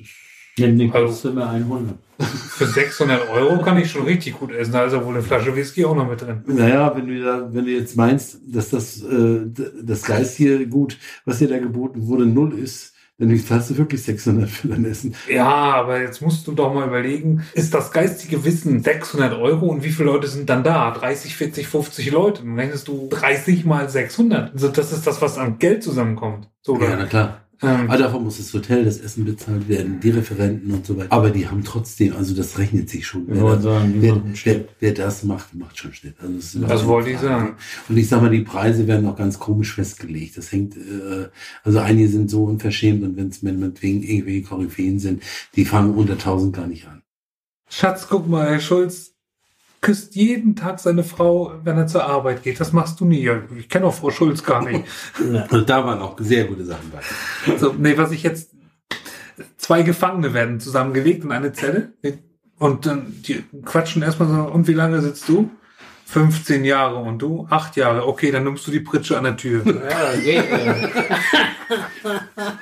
Nimm 0.59 0.77
den 0.77 0.91
Also- 0.91 1.29
Zimmer 1.29 1.49
100. 1.49 1.95
Für 2.19 2.65
600 2.67 3.29
Euro 3.29 3.61
kann 3.63 3.77
ich 3.77 3.89
schon 3.89 4.03
richtig 4.03 4.37
gut 4.37 4.51
essen. 4.51 4.73
Da 4.73 4.83
ist 4.83 4.91
ja 4.93 5.03
wohl 5.03 5.13
eine 5.13 5.23
Flasche 5.23 5.55
Whisky 5.55 5.85
auch 5.85 5.95
noch 5.95 6.07
mit 6.09 6.21
drin. 6.21 6.41
Naja, 6.47 6.93
wenn 6.95 7.07
du 7.07 7.23
da, 7.23 7.49
wenn 7.53 7.63
du 7.65 7.71
jetzt 7.71 7.95
meinst, 7.95 8.39
dass 8.45 8.69
das, 8.69 9.01
äh, 9.01 9.39
das 9.81 10.03
geistige 10.03 10.67
Gut, 10.67 10.97
was 11.25 11.39
dir 11.39 11.47
da 11.47 11.57
geboten 11.59 12.05
wurde, 12.07 12.25
null 12.25 12.59
ist, 12.59 12.93
dann 13.19 13.37
zahlst 13.37 13.69
du 13.69 13.77
wirklich 13.77 14.01
600 14.03 14.49
für 14.49 14.69
dein 14.69 14.85
Essen. 14.85 15.13
Ja, 15.29 15.45
aber 15.45 16.01
jetzt 16.01 16.21
musst 16.21 16.47
du 16.47 16.53
doch 16.53 16.73
mal 16.73 16.87
überlegen, 16.87 17.43
ist 17.53 17.73
das 17.73 17.91
geistige 17.91 18.45
Wissen 18.45 18.81
600 18.81 19.33
Euro 19.33 19.67
und 19.67 19.83
wie 19.83 19.91
viele 19.91 20.11
Leute 20.11 20.27
sind 20.27 20.49
dann 20.49 20.63
da? 20.63 20.91
30, 20.91 21.35
40, 21.35 21.67
50 21.67 22.11
Leute. 22.11 22.43
Dann 22.43 22.57
rechnest 22.57 22.87
du 22.87 23.07
30 23.09 23.65
mal 23.65 23.89
600. 23.89 24.53
Also 24.53 24.69
das 24.69 24.93
ist 24.93 25.05
das, 25.05 25.21
was 25.21 25.37
an 25.37 25.59
Geld 25.59 25.83
zusammenkommt. 25.83 26.49
So, 26.61 26.79
Ja, 26.81 26.95
na 26.95 27.05
klar. 27.05 27.41
Ähm, 27.61 27.89
Aber 27.89 27.97
davon 27.97 28.23
muss 28.23 28.37
das 28.37 28.53
Hotel, 28.53 28.85
das 28.85 28.99
Essen 28.99 29.25
bezahlt 29.25 29.67
werden, 29.67 29.99
die 29.99 30.11
Referenten 30.11 30.71
und 30.71 30.85
so 30.85 30.97
weiter. 30.97 31.11
Aber 31.11 31.29
die 31.29 31.47
haben 31.47 31.63
trotzdem, 31.63 32.15
also 32.15 32.33
das 32.33 32.57
rechnet 32.57 32.89
sich 32.89 33.05
schon. 33.05 33.25
Wer, 33.27 33.55
das, 33.55 33.63
sagen, 33.63 33.95
wer, 33.97 34.21
wer, 34.43 34.65
wer 34.79 34.93
das 34.93 35.23
macht, 35.23 35.53
macht 35.55 35.77
schon 35.77 35.93
Schnitt. 35.93 36.15
Also 36.21 36.33
das, 36.33 36.69
Das 36.69 36.85
wollte 36.85 37.09
ich 37.09 37.19
sagen. 37.19 37.55
Und 37.89 37.97
ich 37.97 38.07
sag 38.07 38.21
mal, 38.21 38.29
die 38.29 38.41
Preise 38.41 38.87
werden 38.87 39.07
auch 39.07 39.17
ganz 39.17 39.39
komisch 39.39 39.73
festgelegt. 39.73 40.37
Das 40.37 40.51
hängt, 40.51 40.77
äh, 40.77 41.27
also 41.63 41.79
einige 41.79 42.07
sind 42.07 42.29
so 42.29 42.45
unverschämt 42.45 43.03
und 43.03 43.17
wenn 43.17 43.27
es 43.27 43.41
meinetwegen 43.41 44.03
irgendwelche 44.03 44.43
Koryphäen 44.43 44.99
sind, 44.99 45.23
die 45.55 45.65
fangen 45.65 45.95
unter 45.95 46.13
1000 46.13 46.55
gar 46.55 46.67
nicht 46.67 46.87
an. 46.87 47.01
Schatz, 47.69 48.07
guck 48.09 48.27
mal, 48.27 48.47
Herr 48.47 48.59
Schulz 48.59 49.18
küsst 49.81 50.15
jeden 50.15 50.55
Tag 50.55 50.79
seine 50.79 51.03
Frau, 51.03 51.53
wenn 51.63 51.77
er 51.77 51.87
zur 51.87 52.03
Arbeit 52.03 52.43
geht. 52.43 52.59
Das 52.59 52.73
machst 52.73 52.99
du 52.99 53.05
nie. 53.05 53.29
Ich 53.57 53.69
kenne 53.69 53.85
auch 53.85 53.93
Frau 53.93 54.11
Schulz 54.11 54.43
gar 54.43 54.63
nicht. 54.63 54.85
Und 55.51 55.69
da 55.69 55.85
waren 55.85 55.99
auch 55.99 56.17
sehr 56.19 56.45
gute 56.45 56.65
Sachen 56.65 56.91
bei. 56.91 57.57
So, 57.57 57.73
nee, 57.77 57.97
was 57.97 58.11
ich 58.11 58.23
jetzt. 58.23 58.51
Zwei 59.57 59.83
Gefangene 59.83 60.33
werden 60.33 60.59
zusammengelegt 60.59 61.23
in 61.23 61.31
eine 61.31 61.53
Zelle. 61.53 61.93
Und 62.57 62.85
dann 62.85 63.13
die 63.25 63.43
quatschen 63.63 64.01
erstmal 64.01 64.27
so, 64.27 64.51
und 64.51 64.67
wie 64.67 64.73
lange 64.73 65.01
sitzt 65.01 65.29
du? 65.29 65.49
15 66.09 66.65
Jahre 66.65 66.95
und 66.95 67.19
du? 67.21 67.45
8 67.51 67.75
Jahre. 67.75 68.07
Okay, 68.07 68.31
dann 68.31 68.43
nimmst 68.43 68.65
du 68.65 68.71
die 68.71 68.79
Pritsche 68.79 69.15
an 69.17 69.25
der 69.25 69.37
Tür. 69.37 69.63
Ja, 69.65 70.15
geht. 70.19 70.43
ja. 72.03 72.53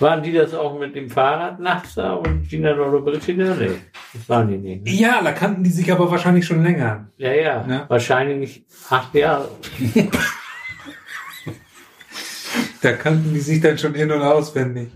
Waren 0.00 0.22
die 0.22 0.32
das 0.32 0.52
auch 0.54 0.78
mit 0.78 0.94
dem 0.94 1.08
Fahrrad 1.08 1.58
nachts 1.60 1.94
da 1.94 2.12
und 2.12 2.46
Gina 2.48 2.72
Lollobrigida? 2.72 3.54
Nee, 3.54 3.70
das 4.12 4.28
waren 4.28 4.48
die 4.48 4.58
nicht. 4.58 4.84
Ne? 4.84 4.90
ja, 4.92 5.22
da 5.22 5.32
kannten 5.32 5.64
die 5.64 5.70
sich 5.70 5.90
aber 5.90 6.10
wahrscheinlich 6.10 6.44
schon 6.44 6.62
länger. 6.62 7.08
Ja, 7.16 7.32
ja, 7.32 7.66
Ja. 7.66 7.84
wahrscheinlich 7.88 8.64
acht 8.90 9.14
Jahre. 9.14 9.48
Da 12.82 12.92
kannten 12.94 13.32
die 13.32 13.38
sich 13.40 13.60
dann 13.60 13.78
schon 13.78 13.94
in- 13.94 14.10
und 14.10 14.22
auswendig. 14.22 14.88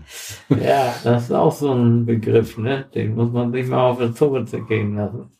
Ja, 0.49 0.93
das 1.05 1.23
ist 1.23 1.31
auch 1.31 1.53
so 1.53 1.71
ein 1.73 2.05
Begriff, 2.05 2.57
ne? 2.57 2.85
Den 2.93 3.15
muss 3.15 3.31
man 3.31 3.53
sich 3.53 3.65
mal 3.67 3.89
auf 3.91 3.97
der 3.99 4.13
Zunge 4.13 4.43
zergehen 4.45 4.95
lassen. 4.97 5.31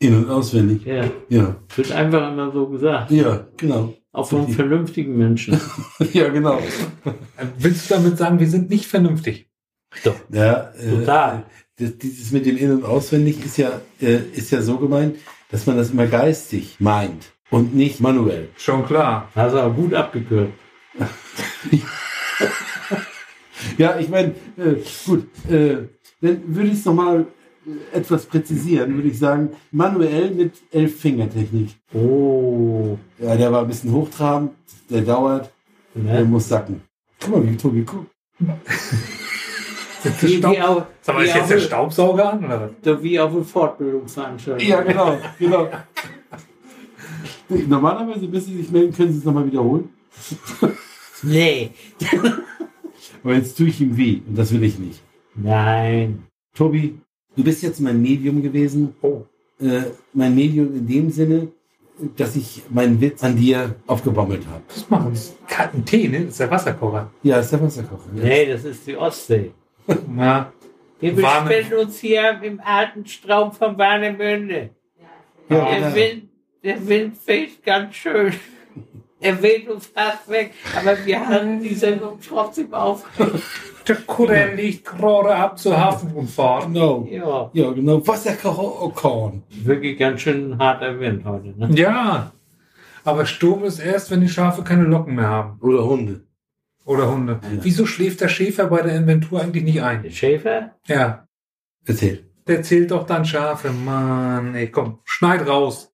In- 0.00 0.16
und 0.16 0.30
auswendig. 0.30 0.84
Ja, 0.86 1.04
Ja. 1.28 1.56
wird 1.76 1.92
einfach 1.92 2.32
immer 2.32 2.50
so 2.52 2.66
gesagt. 2.68 3.10
Ja, 3.10 3.46
genau. 3.56 3.94
Auch 4.12 4.28
von 4.28 4.48
vernünftigen 4.48 5.16
Menschen. 5.16 5.60
Ja, 6.12 6.28
genau. 6.30 6.58
Äh, 6.58 7.44
Willst 7.58 7.90
du 7.90 7.94
damit 7.94 8.16
sagen, 8.18 8.40
wir 8.40 8.48
sind 8.48 8.70
nicht 8.70 8.86
vernünftig? 8.86 9.48
Doch. 10.02 10.16
Ja, 10.30 10.72
äh, 10.78 10.90
Total. 11.00 11.44
das, 11.78 11.98
dieses 11.98 12.32
mit 12.32 12.46
dem 12.46 12.56
In- 12.56 12.72
und 12.72 12.84
Auswendig 12.84 13.44
ist 13.44 13.58
ja, 13.58 13.80
äh, 14.00 14.18
ist 14.34 14.50
ja 14.50 14.62
so 14.62 14.78
gemeint, 14.78 15.16
dass 15.50 15.66
man 15.66 15.76
das 15.76 15.90
immer 15.90 16.06
geistig 16.06 16.76
meint 16.80 17.32
und 17.50 17.74
nicht 17.74 18.00
manuell. 18.00 18.48
Schon 18.56 18.86
klar. 18.86 19.28
Hast 19.34 19.52
du 19.54 19.58
auch 19.58 19.74
gut 19.76 19.92
abgekürzt. 19.94 20.52
Ja, 23.76 23.98
ich 23.98 24.08
meine, 24.08 24.28
äh, 24.56 24.76
gut, 25.04 25.26
äh, 25.50 25.76
dann 26.22 26.42
würde 26.46 26.68
ich 26.68 26.74
es 26.78 26.84
nochmal 26.86 27.26
etwas 27.92 28.26
präzisieren, 28.26 28.94
würde 28.94 29.08
ich 29.08 29.18
sagen, 29.18 29.50
manuell 29.72 30.30
mit 30.30 30.52
Elf-Finger-Technik. 30.72 31.70
Oh. 31.94 32.96
Ja, 33.18 33.36
der 33.36 33.52
war 33.52 33.62
ein 33.62 33.68
bisschen 33.68 33.92
hochtrabend, 33.92 34.52
der 34.88 35.02
dauert, 35.02 35.50
der 35.94 36.20
Ne? 36.20 36.24
muss 36.24 36.48
sacken. 36.48 36.82
Guck 37.20 37.36
mal, 37.36 37.48
wie 37.50 37.56
Tobi 37.56 37.82
guckt. 37.82 38.10
Der 40.02 40.12
Wie, 40.22 40.36
Staub- 40.38 40.52
wie, 40.56 40.82
Sag 41.02 41.14
mal, 41.14 41.24
wie, 41.24 41.28
ist 41.28 41.34
jetzt 41.36 41.50
der 41.50 41.58
Staubsauger 41.58 42.32
an, 42.32 42.44
oder 42.44 42.70
so 42.82 43.02
wie 43.02 43.20
auf 43.20 43.32
eine 43.32 43.44
Fortbildungsveranstaltung. 43.44 44.66
Ja, 44.66 44.80
genau, 44.82 45.18
genau. 45.38 45.68
Normalerweise, 47.48 48.26
bis 48.28 48.46
Sie 48.46 48.56
sich 48.56 48.70
melden, 48.70 48.94
können 48.94 49.12
Sie 49.12 49.18
es 49.18 49.24
nochmal 49.24 49.44
wiederholen. 49.46 49.90
Nee. 51.22 51.72
Aber 53.22 53.34
jetzt 53.34 53.58
tue 53.58 53.66
ich 53.66 53.80
ihm 53.80 53.96
weh 53.96 54.20
und 54.26 54.38
das 54.38 54.52
will 54.52 54.62
ich 54.62 54.78
nicht. 54.78 55.02
Nein. 55.34 56.22
Tobi, 56.54 56.98
du 57.36 57.44
bist 57.44 57.62
jetzt 57.62 57.80
mein 57.80 58.00
Medium 58.00 58.42
gewesen. 58.42 58.94
Oh. 59.02 59.22
Äh, 59.60 59.82
mein 60.12 60.34
Medium 60.34 60.74
in 60.74 60.86
dem 60.86 61.10
Sinne, 61.10 61.48
dass 62.16 62.34
ich 62.36 62.62
meinen 62.70 63.00
Witz 63.00 63.22
an 63.22 63.36
dir 63.36 63.74
aufgebaumelt 63.86 64.46
habe. 64.46 64.62
Was 64.68 64.88
machen 64.88 65.14
Sie? 65.14 65.32
Kalten 65.46 65.84
Tee, 65.84 66.08
ne? 66.08 66.20
Das 66.20 66.30
ist 66.30 66.40
der 66.40 66.50
Wasserkocher. 66.50 67.10
Ja, 67.22 67.40
ist 67.40 67.52
der 67.52 67.62
Wasserkocher. 67.62 68.08
Ja. 68.14 68.24
Nee, 68.24 68.46
das 68.46 68.64
ist 68.64 68.86
die 68.86 68.96
Ostsee. 68.96 69.52
Ja. 70.16 70.52
Wir 71.00 71.14
befinden 71.14 71.78
uns 71.78 71.98
hier 71.98 72.40
im 72.42 72.60
alten 72.60 73.06
Strom 73.06 73.52
von 73.52 73.76
Warnemünde. 73.78 74.70
Ja, 75.48 75.64
Der 75.64 75.76
genau. 75.80 75.94
Wind, 75.94 76.28
der 76.62 76.88
Wind 76.88 77.16
weht 77.26 77.64
ganz 77.64 77.94
schön. 77.94 78.34
Er 79.20 79.42
weht 79.42 79.68
uns 79.68 79.86
fast 79.88 80.28
weg, 80.30 80.52
aber 80.78 80.96
wir 81.04 81.26
halten 81.28 81.62
die 81.62 81.74
Sendung 81.74 82.18
trotzdem 82.26 82.72
auf. 82.72 83.04
Der 83.86 83.96
Kutter 83.96 84.54
liegt 84.54 84.84
gerade 84.86 85.34
ab 85.34 85.58
zur 85.58 85.78
Hafenrundfahrt. 85.78 86.66
Genau. 86.66 87.06
Ja, 87.10 87.50
Ja, 87.52 87.70
genau. 87.72 88.06
Wasserkocher 88.06 88.82
Okorn. 88.82 89.42
wirklich 89.50 89.98
ganz 89.98 90.22
schön 90.22 90.56
harter 90.58 90.98
Wind 91.00 91.24
heute. 91.24 91.48
Ne? 91.48 91.68
Ja. 91.74 92.32
Aber 93.04 93.26
Sturm 93.26 93.64
ist 93.64 93.78
erst, 93.78 94.10
wenn 94.10 94.20
die 94.20 94.28
Schafe 94.28 94.62
keine 94.62 94.84
Locken 94.84 95.14
mehr 95.14 95.28
haben. 95.28 95.58
Oder 95.60 95.84
Hunde. 95.84 96.24
Oder 96.84 97.10
Hunde. 97.10 97.40
Ja. 97.42 97.58
Wieso 97.62 97.86
schläft 97.86 98.20
der 98.20 98.28
Schäfer 98.28 98.66
bei 98.66 98.82
der 98.82 98.94
Inventur 98.96 99.40
eigentlich 99.42 99.64
nicht 99.64 99.82
ein? 99.82 100.02
Der 100.02 100.10
Schäfer? 100.10 100.74
Ja. 100.86 101.26
Erzähl. 101.86 102.24
Der 102.46 102.62
zählt 102.62 102.90
doch 102.90 103.06
dann 103.06 103.24
Schafe. 103.24 103.70
Mann, 103.70 104.54
ey, 104.54 104.68
komm, 104.70 104.98
schneid 105.04 105.46
raus. 105.46 105.89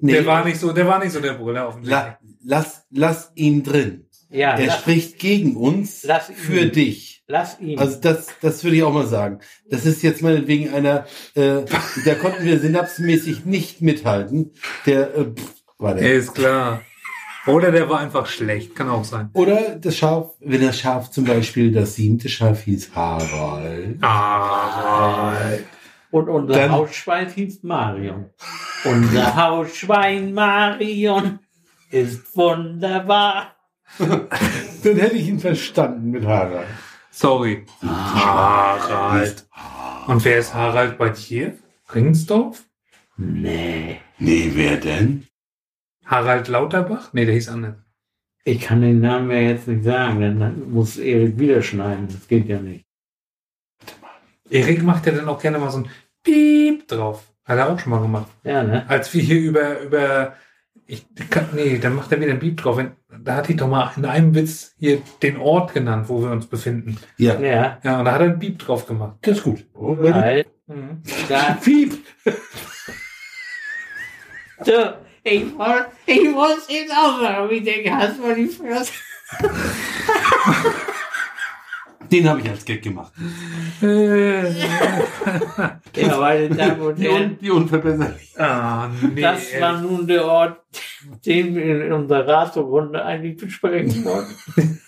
Nee, 0.00 0.12
Der 0.12 0.26
war 0.26 0.44
nicht 0.44 0.58
so, 0.60 0.72
der 0.72 0.86
war 0.86 0.98
nicht 1.02 1.12
so 1.12 1.20
der 1.20 1.34
Brüller 1.34 1.68
offensichtlich. 1.68 1.92
la, 1.92 2.18
lass, 2.44 2.84
lass 2.90 3.32
ihn 3.34 3.62
drin. 3.62 4.06
Ja, 4.30 4.56
Er 4.56 4.66
lass, 4.66 4.78
spricht 4.78 5.18
gegen 5.18 5.56
uns 5.56 6.04
lass 6.04 6.28
ihn. 6.30 6.36
für 6.36 6.66
dich. 6.66 7.24
lass 7.26 7.58
ihn. 7.60 7.78
Also 7.78 7.98
das, 8.00 8.28
das 8.40 8.62
würde 8.62 8.76
ich 8.76 8.82
auch 8.84 8.92
mal 8.92 9.06
sagen. 9.06 9.40
Das 9.68 9.84
ist 9.86 10.02
jetzt 10.02 10.22
meinetwegen 10.22 10.72
einer, 10.72 11.06
äh, 11.34 11.62
da 12.04 12.14
konnten 12.14 12.44
wir 12.44 12.58
synapsenmäßig 12.60 13.44
nicht 13.44 13.82
mithalten. 13.82 14.52
Der, 14.86 15.14
äh, 15.16 15.24
pff, 15.24 15.54
war 15.78 15.94
der. 15.94 16.14
Ist 16.14 16.34
klar. 16.34 16.82
Oder 17.46 17.72
der 17.72 17.88
war 17.88 18.00
einfach 18.00 18.26
schlecht, 18.26 18.76
kann 18.76 18.90
auch 18.90 19.04
sein. 19.04 19.30
Oder 19.32 19.76
das 19.76 19.96
Schaf, 19.96 20.32
wenn 20.40 20.60
das 20.60 20.78
Schaf 20.78 21.10
zum 21.10 21.24
Beispiel, 21.24 21.72
das 21.72 21.94
siebte 21.94 22.28
Schaf 22.28 22.62
hieß 22.64 22.90
Harald. 22.94 23.96
Ah, 24.02 25.32
Und 26.10 26.28
unser 26.28 26.54
Dann- 26.54 26.72
Hausschwein 26.72 27.30
hieß 27.30 27.62
Marion. 27.62 28.30
Unser 28.84 29.36
Hausschwein 29.48 30.32
Marion 30.34 31.38
ist 31.90 32.36
wunderbar. 32.36 33.54
Dann 33.98 34.96
hätte 34.96 35.16
ich 35.16 35.28
ihn 35.28 35.38
verstanden 35.40 36.10
mit 36.10 36.24
Harald. 36.24 36.66
sorry. 37.10 37.64
Harald. 37.82 39.46
Und 40.06 40.24
wer 40.24 40.38
ist 40.38 40.54
Harald 40.54 40.96
bei 40.98 41.10
dir? 41.10 41.56
Ringsdorf? 41.94 42.64
Nee. 43.16 44.00
Nee, 44.18 44.50
wer 44.54 44.76
denn? 44.76 45.26
Harald 46.06 46.48
Lauterbach? 46.48 47.12
Nee, 47.12 47.24
der 47.24 47.34
hieß 47.34 47.48
anders. 47.50 47.76
Ich 48.44 48.60
kann 48.60 48.80
den 48.80 49.00
Namen 49.00 49.30
ja 49.30 49.38
jetzt 49.38 49.68
nicht 49.68 49.84
sagen, 49.84 50.20
denn 50.20 50.40
dann 50.40 50.72
muss 50.72 50.96
Erik 50.96 51.38
wieder 51.38 51.62
schneiden. 51.62 52.08
Das 52.10 52.26
geht 52.26 52.48
ja 52.48 52.58
nicht. 52.58 52.86
Erik 54.50 54.82
macht 54.82 55.06
ja 55.06 55.12
dann 55.12 55.28
auch 55.28 55.40
gerne 55.40 55.58
mal 55.58 55.70
so 55.70 55.78
ein 55.78 55.88
Piep 56.22 56.88
drauf. 56.88 57.22
Hat 57.44 57.58
er 57.58 57.68
auch 57.72 57.78
schon 57.78 57.90
mal 57.90 58.00
gemacht. 58.02 58.26
Ja, 58.44 58.62
ne? 58.62 58.84
Als 58.88 59.12
wir 59.14 59.22
hier 59.22 59.38
über, 59.40 59.80
über, 59.80 60.34
ich 60.86 61.04
kann, 61.30 61.48
nee, 61.54 61.78
dann 61.78 61.94
macht 61.94 62.12
er 62.12 62.20
wieder 62.20 62.32
ein 62.32 62.38
Piep 62.38 62.58
drauf. 62.60 62.76
Wenn- 62.76 62.92
Da 63.22 63.34
hatte 63.36 63.52
ich 63.52 63.58
doch 63.58 63.68
mal 63.68 63.90
in 63.96 64.04
einem 64.04 64.34
Witz 64.34 64.74
hier 64.78 65.02
den 65.22 65.36
Ort 65.36 65.74
genannt, 65.74 66.08
wo 66.08 66.22
wir 66.22 66.30
uns 66.30 66.46
befinden. 66.46 66.96
Ja, 67.16 67.38
Ja. 67.40 67.78
Ja, 67.82 67.98
und 67.98 68.04
da 68.04 68.12
hat 68.12 68.20
er 68.20 68.26
ein 68.28 68.38
Piep 68.38 68.58
drauf 68.58 68.86
gemacht. 68.86 69.16
das 69.22 69.38
ist 69.38 69.44
gut. 69.44 69.66
Weil, 69.74 70.46
Mhm. 70.66 71.02
da, 71.28 71.58
Piep! 71.64 71.98
so, 74.64 74.72
ich 75.24 75.58
wollte 75.58 75.86
ich 76.06 76.34
wollte 76.34 76.58
es 76.60 76.68
eben 76.68 76.90
auch 76.92 77.20
sagen. 77.20 77.50
Ich 77.50 77.64
denke, 77.64 77.90
hast 77.94 78.18
du 78.18 78.22
mal 78.22 78.34
die 78.34 78.46
Fresse? 78.48 78.92
Den 82.10 82.28
habe 82.28 82.40
ich 82.40 82.48
als 82.48 82.64
Gag 82.64 82.82
gemacht. 82.82 83.12
Äh, 83.82 84.50
Ja, 85.96 86.16
meine 86.18 86.48
Damen 86.48 86.80
und 86.80 86.98
Die, 86.98 87.08
Herren, 87.08 87.30
un 87.32 87.38
die 87.40 87.50
unverbesserlich. 87.50 88.38
ah, 88.38 88.88
nee. 89.14 89.20
das 89.20 89.40
war 89.60 89.80
nun 89.80 90.06
der 90.06 90.24
Ort, 90.24 90.60
den 91.26 91.54
wir 91.54 91.86
in 91.86 91.92
unserer 91.92 92.26
Ratsrunde 92.26 93.04
eigentlich 93.04 93.36
besprechen 93.36 94.04
wollten. 94.04 94.80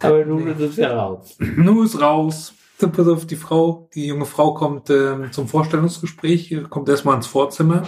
Aber 0.00 0.24
nun 0.24 0.48
ist 0.48 0.60
es 0.60 0.76
ja 0.76 0.92
raus. 0.96 1.36
Nun 1.38 1.84
ist 1.84 2.00
raus. 2.00 2.54
Dann 2.78 2.90
pass 2.90 3.06
auf, 3.06 3.26
die 3.26 3.36
Frau, 3.36 3.88
die 3.94 4.06
junge 4.08 4.26
Frau 4.26 4.54
kommt 4.54 4.90
ähm, 4.90 5.30
zum 5.30 5.46
Vorstellungsgespräch, 5.46 6.50
äh, 6.50 6.62
kommt 6.68 6.88
erstmal 6.88 7.14
ins 7.14 7.28
Vorzimmer. 7.28 7.84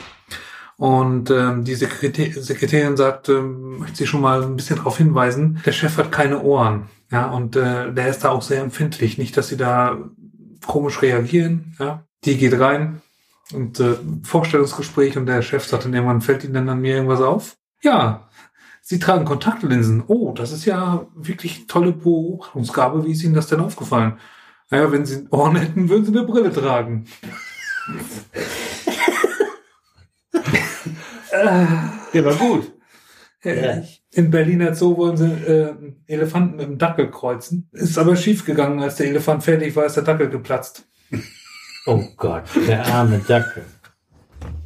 Und 0.76 1.31
ähm, 1.31 1.64
die 1.64 1.75
Sekretär 1.75 2.43
Sekretärin 2.43 2.97
sagt, 2.97 3.28
ähm, 3.28 3.78
möchte 3.78 3.99
sie 3.99 4.07
schon 4.07 4.21
mal 4.21 4.43
ein 4.43 4.57
bisschen 4.57 4.76
darauf 4.76 4.99
hinweisen, 4.99 5.61
der 5.64 5.73
Chef 5.73 5.97
hat 5.99 6.11
keine 6.11 6.43
Ohren. 6.43 6.88
Ja, 7.12 7.31
und 7.31 7.54
äh, 7.54 7.93
der 7.93 8.09
ist 8.09 8.25
da 8.25 8.31
auch 8.31 8.43
sehr 8.43 8.61
empfindlich. 8.61 9.19
Nicht, 9.19 9.37
dass 9.37 9.49
sie 9.49 9.57
da 9.57 9.99
komisch 10.66 11.00
reagieren. 11.02 11.76
Ja, 11.78 12.04
die 12.25 12.37
geht 12.37 12.59
rein 12.59 13.02
und 13.52 13.78
äh, 13.81 13.97
Vorstellungsgespräch 14.23 15.16
und 15.16 15.26
der 15.26 15.43
Chef 15.43 15.64
sagt 15.64 15.85
dann 15.85 15.95
irgendwann, 15.95 16.23
fällt 16.23 16.45
Ihnen 16.45 16.54
denn 16.54 16.69
an 16.69 16.81
mir 16.81 16.97
irgendwas 16.97 17.21
auf? 17.21 17.57
Ja, 17.83 18.28
Sie 18.81 18.99
tragen 18.99 19.25
Kontaktlinsen. 19.25 20.04
Oh, 20.07 20.33
das 20.33 20.52
ist 20.52 20.64
ja 20.64 21.07
wirklich 21.14 21.66
tolle 21.66 21.93
Beobachtungsgabe. 21.93 23.04
Wie 23.04 23.12
ist 23.12 23.23
Ihnen 23.23 23.35
das 23.35 23.47
denn 23.47 23.61
aufgefallen? 23.61 24.19
Naja, 24.71 24.90
wenn 24.93 25.07
Sie 25.07 25.26
Ohren 25.31 25.57
hätten, 25.57 25.88
würden 25.88 26.04
Sie 26.04 26.12
eine 26.12 26.26
Brille 26.26 26.52
tragen. 26.52 27.07
Der 32.12 32.25
war 32.25 32.35
gut. 32.35 32.73
Äh, 33.43 33.83
In 34.12 34.31
Berliner 34.31 34.75
Zoo 34.75 34.97
wollen 34.97 35.17
sie 35.17 35.26
äh, 35.26 35.75
Elefanten 36.07 36.57
mit 36.57 36.67
dem 36.67 36.79
Dackel 36.79 37.11
kreuzen. 37.11 37.69
Ist 37.73 37.99
aber 37.99 38.17
schief 38.17 38.45
gegangen, 38.47 38.81
als 38.81 38.97
der 38.97 39.09
Elefant 39.09 39.43
fertig 39.45 39.75
war, 39.76 39.85
ist 39.85 39.97
der 39.97 40.05
Dackel 40.05 40.29
geplatzt. 40.31 40.88
Oh 41.87 42.03
Gott, 42.17 42.45
der 42.67 42.83
arme 42.87 43.19
Dackel. 43.29 43.62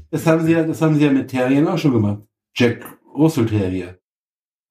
Das 0.09 0.25
haben 0.25 0.47
sie 0.47 0.53
ja, 0.53 0.63
das 0.63 0.81
haben 0.81 0.95
sie 0.95 1.05
ja 1.05 1.11
mit 1.11 1.29
Terriern 1.29 1.67
auch 1.67 1.77
schon 1.77 1.93
gemacht. 1.93 2.23
Jack 2.55 2.85
Russell 3.13 3.45
Terrier. 3.47 3.99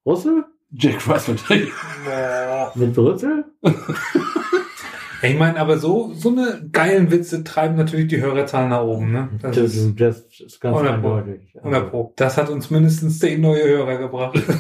Russell? 0.06 0.46
Jack 0.72 1.06
Russell 1.10 1.36
Terrier. 1.36 2.72
Mit 2.75 2.94
Brüssel? 2.94 3.44
Ich 5.21 5.38
meine, 5.38 5.59
aber 5.59 5.77
so, 5.77 6.13
so 6.13 6.29
eine 6.29 6.69
geilen 6.71 7.09
Witze 7.12 7.43
treiben 7.43 7.75
natürlich 7.75 8.07
die 8.07 8.21
Hörerzahlen 8.21 8.69
nach 8.69 8.83
oben. 8.83 9.12
Ne? 9.12 9.29
Das, 9.41 9.55
Das 9.55 9.75
ist 9.75 10.00
das 10.00 10.19
ist 10.39 10.62
ganz 10.62 10.77
100 10.77 11.01
Pro. 11.01 11.13
eindeutig. 11.15 11.55
100 11.57 11.89
Pro. 11.89 12.13
Das 12.15 12.38
hat 12.38 12.50
uns 12.50 12.69
mindestens 12.69 13.19
zehn 13.19 13.41
neue 13.41 13.63
Hörer 13.63 13.97
gebracht. 13.97 14.39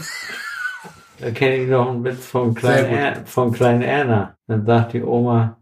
Da 1.19 1.31
kenne 1.31 1.55
ich 1.55 1.67
noch 1.67 1.89
einen 1.89 2.03
Witz 2.03 2.27
von 2.27 2.53
Sehr 2.53 2.61
Klein, 2.61 2.89
gut. 2.89 2.97
er, 2.99 3.25
von 3.25 3.51
Klein 3.51 3.81
Erna. 3.81 4.37
Dann 4.45 4.67
sagt 4.67 4.93
die 4.93 5.01
Oma, 5.01 5.57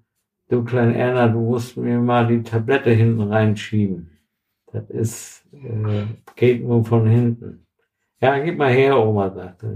du 0.50 0.66
Klein 0.66 0.94
Erna, 0.94 1.30
du 1.30 1.40
musst 1.40 1.78
mir 1.78 1.98
mal 1.98 2.28
die 2.28 2.44
Tablette 2.44 2.90
hinten 2.92 3.22
reinschieben. 3.22 4.10
Das 4.74 4.90
ist, 4.90 5.46
äh, 5.54 6.04
geht 6.36 6.62
nur 6.62 6.84
von 6.84 7.08
hinten. 7.08 7.66
Ja, 8.20 8.38
gib 8.40 8.58
mal 8.58 8.70
her, 8.74 9.00
Oma, 9.00 9.32
sagt 9.34 9.64
er. 9.64 9.70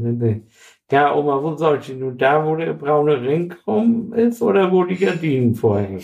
Ja, 0.92 1.14
Oma, 1.14 1.42
wo 1.44 1.56
soll 1.56 1.80
ich 1.80 1.90
nun? 1.90 2.18
Da, 2.18 2.44
wo 2.44 2.56
der 2.56 2.74
braune 2.74 3.22
Ring 3.22 3.54
rum 3.68 4.12
ist 4.14 4.42
oder 4.42 4.72
wo 4.72 4.84
die 4.84 4.98
Gardinen 4.98 5.54
vorhängen? 5.54 6.04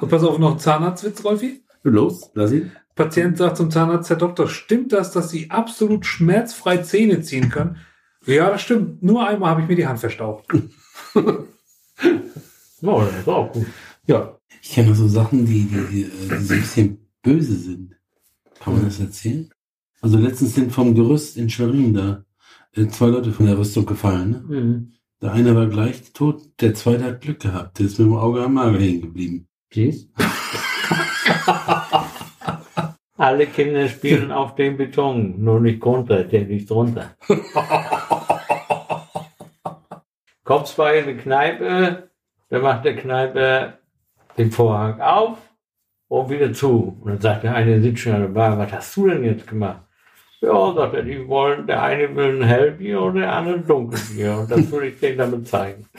Und 0.00 0.08
pass 0.10 0.24
auf, 0.24 0.38
noch 0.38 0.52
ein 0.52 0.58
Zahnarztwitz, 0.58 1.24
Rolfi. 1.24 1.62
Los, 1.84 2.30
lass 2.34 2.52
ihn. 2.52 2.72
Patient 2.96 3.38
sagt 3.38 3.56
zum 3.56 3.70
Zahnarzt, 3.70 4.10
Herr 4.10 4.16
Doktor, 4.16 4.48
stimmt 4.48 4.92
das, 4.92 5.12
dass 5.12 5.30
Sie 5.30 5.50
absolut 5.50 6.04
schmerzfrei 6.04 6.78
Zähne 6.78 7.22
ziehen 7.22 7.48
können? 7.48 7.76
Ja, 8.26 8.50
das 8.50 8.62
stimmt. 8.62 9.04
Nur 9.04 9.26
einmal 9.26 9.50
habe 9.50 9.62
ich 9.62 9.68
mir 9.68 9.76
die 9.76 9.86
Hand 9.86 10.00
verstaucht. 10.00 10.44
Oh, 12.80 13.00
das 13.00 13.18
ist 13.18 13.28
auch 13.28 13.52
gut. 13.52 13.66
Ja. 14.06 14.38
Ich 14.62 14.70
kenne 14.70 14.94
so 14.94 15.08
Sachen, 15.08 15.44
die, 15.44 15.64
die, 15.64 15.84
die, 15.90 16.02
äh, 16.02 16.38
die 16.38 16.44
so 16.44 16.54
ein 16.54 16.60
bisschen 16.60 17.08
böse 17.22 17.56
sind. 17.56 17.96
Kann 18.60 18.74
man 18.74 18.84
das 18.84 19.00
erzählen? 19.00 19.50
Also 20.00 20.18
letztens 20.18 20.54
sind 20.54 20.72
vom 20.72 20.94
Gerüst 20.94 21.36
in 21.36 21.50
Schwerin 21.50 21.94
da 21.94 22.24
äh, 22.74 22.86
zwei 22.88 23.06
Leute 23.06 23.32
von 23.32 23.46
der 23.46 23.58
Rüstung 23.58 23.86
gefallen. 23.86 24.30
Ne? 24.30 24.60
Mhm. 24.60 24.92
Der 25.20 25.32
eine 25.32 25.56
war 25.56 25.66
gleich 25.66 26.12
tot, 26.12 26.42
der 26.60 26.74
zweite 26.74 27.04
hat 27.04 27.20
Glück 27.20 27.40
gehabt. 27.40 27.78
Der 27.78 27.86
ist 27.86 27.98
mit 27.98 28.06
dem 28.06 28.16
Auge 28.16 28.42
am 28.42 28.54
Magen 28.54 28.78
hängen 28.78 29.00
geblieben. 29.00 29.48
Siehst? 29.72 30.08
Alle 33.16 33.46
Kinder 33.46 33.88
spielen 33.88 34.30
auf 34.30 34.54
dem 34.54 34.76
Beton, 34.76 35.42
nur 35.42 35.58
nicht 35.60 35.84
runter, 35.84 36.22
der 36.22 36.42
liegt 36.42 36.70
drunter. 36.70 37.16
Kommt 40.44 40.68
zwar 40.68 40.94
in 40.94 41.02
eine 41.02 41.16
Kneipe, 41.16 42.10
dann 42.48 42.62
macht 42.62 42.84
der 42.84 42.94
Kneipe 42.94 43.78
den 44.38 44.52
Vorhang 44.52 45.00
auf 45.00 45.38
und 46.06 46.30
wieder 46.30 46.52
zu. 46.52 46.96
Und 47.00 47.10
dann 47.10 47.20
sagt 47.20 47.42
der 47.42 47.56
eine, 47.56 47.82
sitzt 47.82 48.02
schon 48.02 48.12
an 48.12 48.22
der 48.22 48.28
Bar, 48.28 48.56
was 48.56 48.72
hast 48.72 48.96
du 48.96 49.08
denn 49.08 49.24
jetzt 49.24 49.48
gemacht? 49.48 49.87
Ja, 50.40 50.72
sagt 50.74 50.94
er, 50.94 51.02
die 51.02 51.26
wollen, 51.26 51.66
der 51.66 51.82
eine 51.82 52.14
will 52.14 52.40
ein 52.40 52.46
Hellbier 52.46 53.00
und 53.00 53.16
der 53.16 53.32
andere 53.32 53.56
ein 53.56 53.66
Dunkelbier. 53.66 54.38
Und 54.38 54.50
das 54.50 54.70
würde 54.70 54.88
ich 54.88 55.00
denen 55.00 55.18
damit 55.18 55.48
zeigen. 55.48 55.86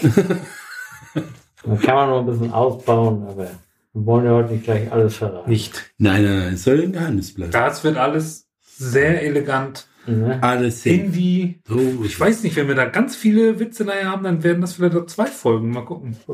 Dann 1.64 1.80
kann 1.82 1.96
man 1.96 2.10
noch 2.10 2.20
ein 2.20 2.26
bisschen 2.26 2.54
ausbauen, 2.54 3.28
aber 3.28 3.50
wir 3.94 4.06
wollen 4.06 4.26
ja 4.26 4.32
heute 4.32 4.54
nicht 4.54 4.64
gleich 4.64 4.90
alles 4.92 5.18
verraten. 5.18 5.50
Nicht. 5.50 5.92
Nein, 5.98 6.24
nein, 6.24 6.40
nein, 6.40 6.54
es 6.54 6.64
soll 6.64 6.82
ein 6.82 6.94
Geheimnis 6.94 7.34
bleiben. 7.34 7.52
Das 7.52 7.84
wird 7.84 7.98
alles 7.98 8.48
sehr 8.62 9.22
elegant 9.24 9.88
Ne? 10.12 10.40
Alles 10.42 10.84
die. 10.84 11.60
So, 11.68 11.80
Ich 12.04 12.20
weiß 12.20 12.44
nicht, 12.44 12.56
wenn 12.56 12.68
wir 12.68 12.76
da 12.76 12.86
ganz 12.86 13.16
viele 13.16 13.60
Witze 13.60 13.86
nachher 13.86 14.10
haben, 14.12 14.24
dann 14.24 14.44
werden 14.44 14.62
das 14.62 14.74
vielleicht 14.74 14.96
auch 14.96 15.06
zwei 15.06 15.26
Folgen. 15.26 15.72
Mal 15.72 15.86
gucken. 15.86 16.16
Ja, 16.28 16.34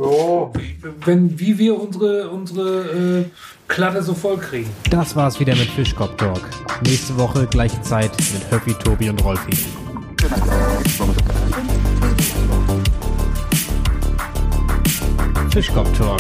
Wie, 0.54 0.78
wenn, 1.06 1.40
wie 1.40 1.58
wir 1.58 1.80
unsere, 1.80 2.30
unsere 2.30 3.22
äh, 3.22 3.26
Klatte 3.68 4.02
so 4.04 4.14
voll 4.14 4.38
kriegen. 4.38 4.70
Das 4.90 5.16
war's 5.16 5.40
wieder 5.40 5.56
mit 5.56 5.70
Fischkopf 5.70 6.16
Talk. 6.18 6.42
Nächste 6.86 7.18
Woche 7.18 7.48
gleiche 7.48 7.82
Zeit 7.82 8.12
mit 8.34 8.52
Höppi, 8.52 8.74
Tobi 8.84 9.10
und 9.10 9.24
Rolfi. 9.24 9.52
Fischkopf 15.52 15.98
Talk, 15.98 16.20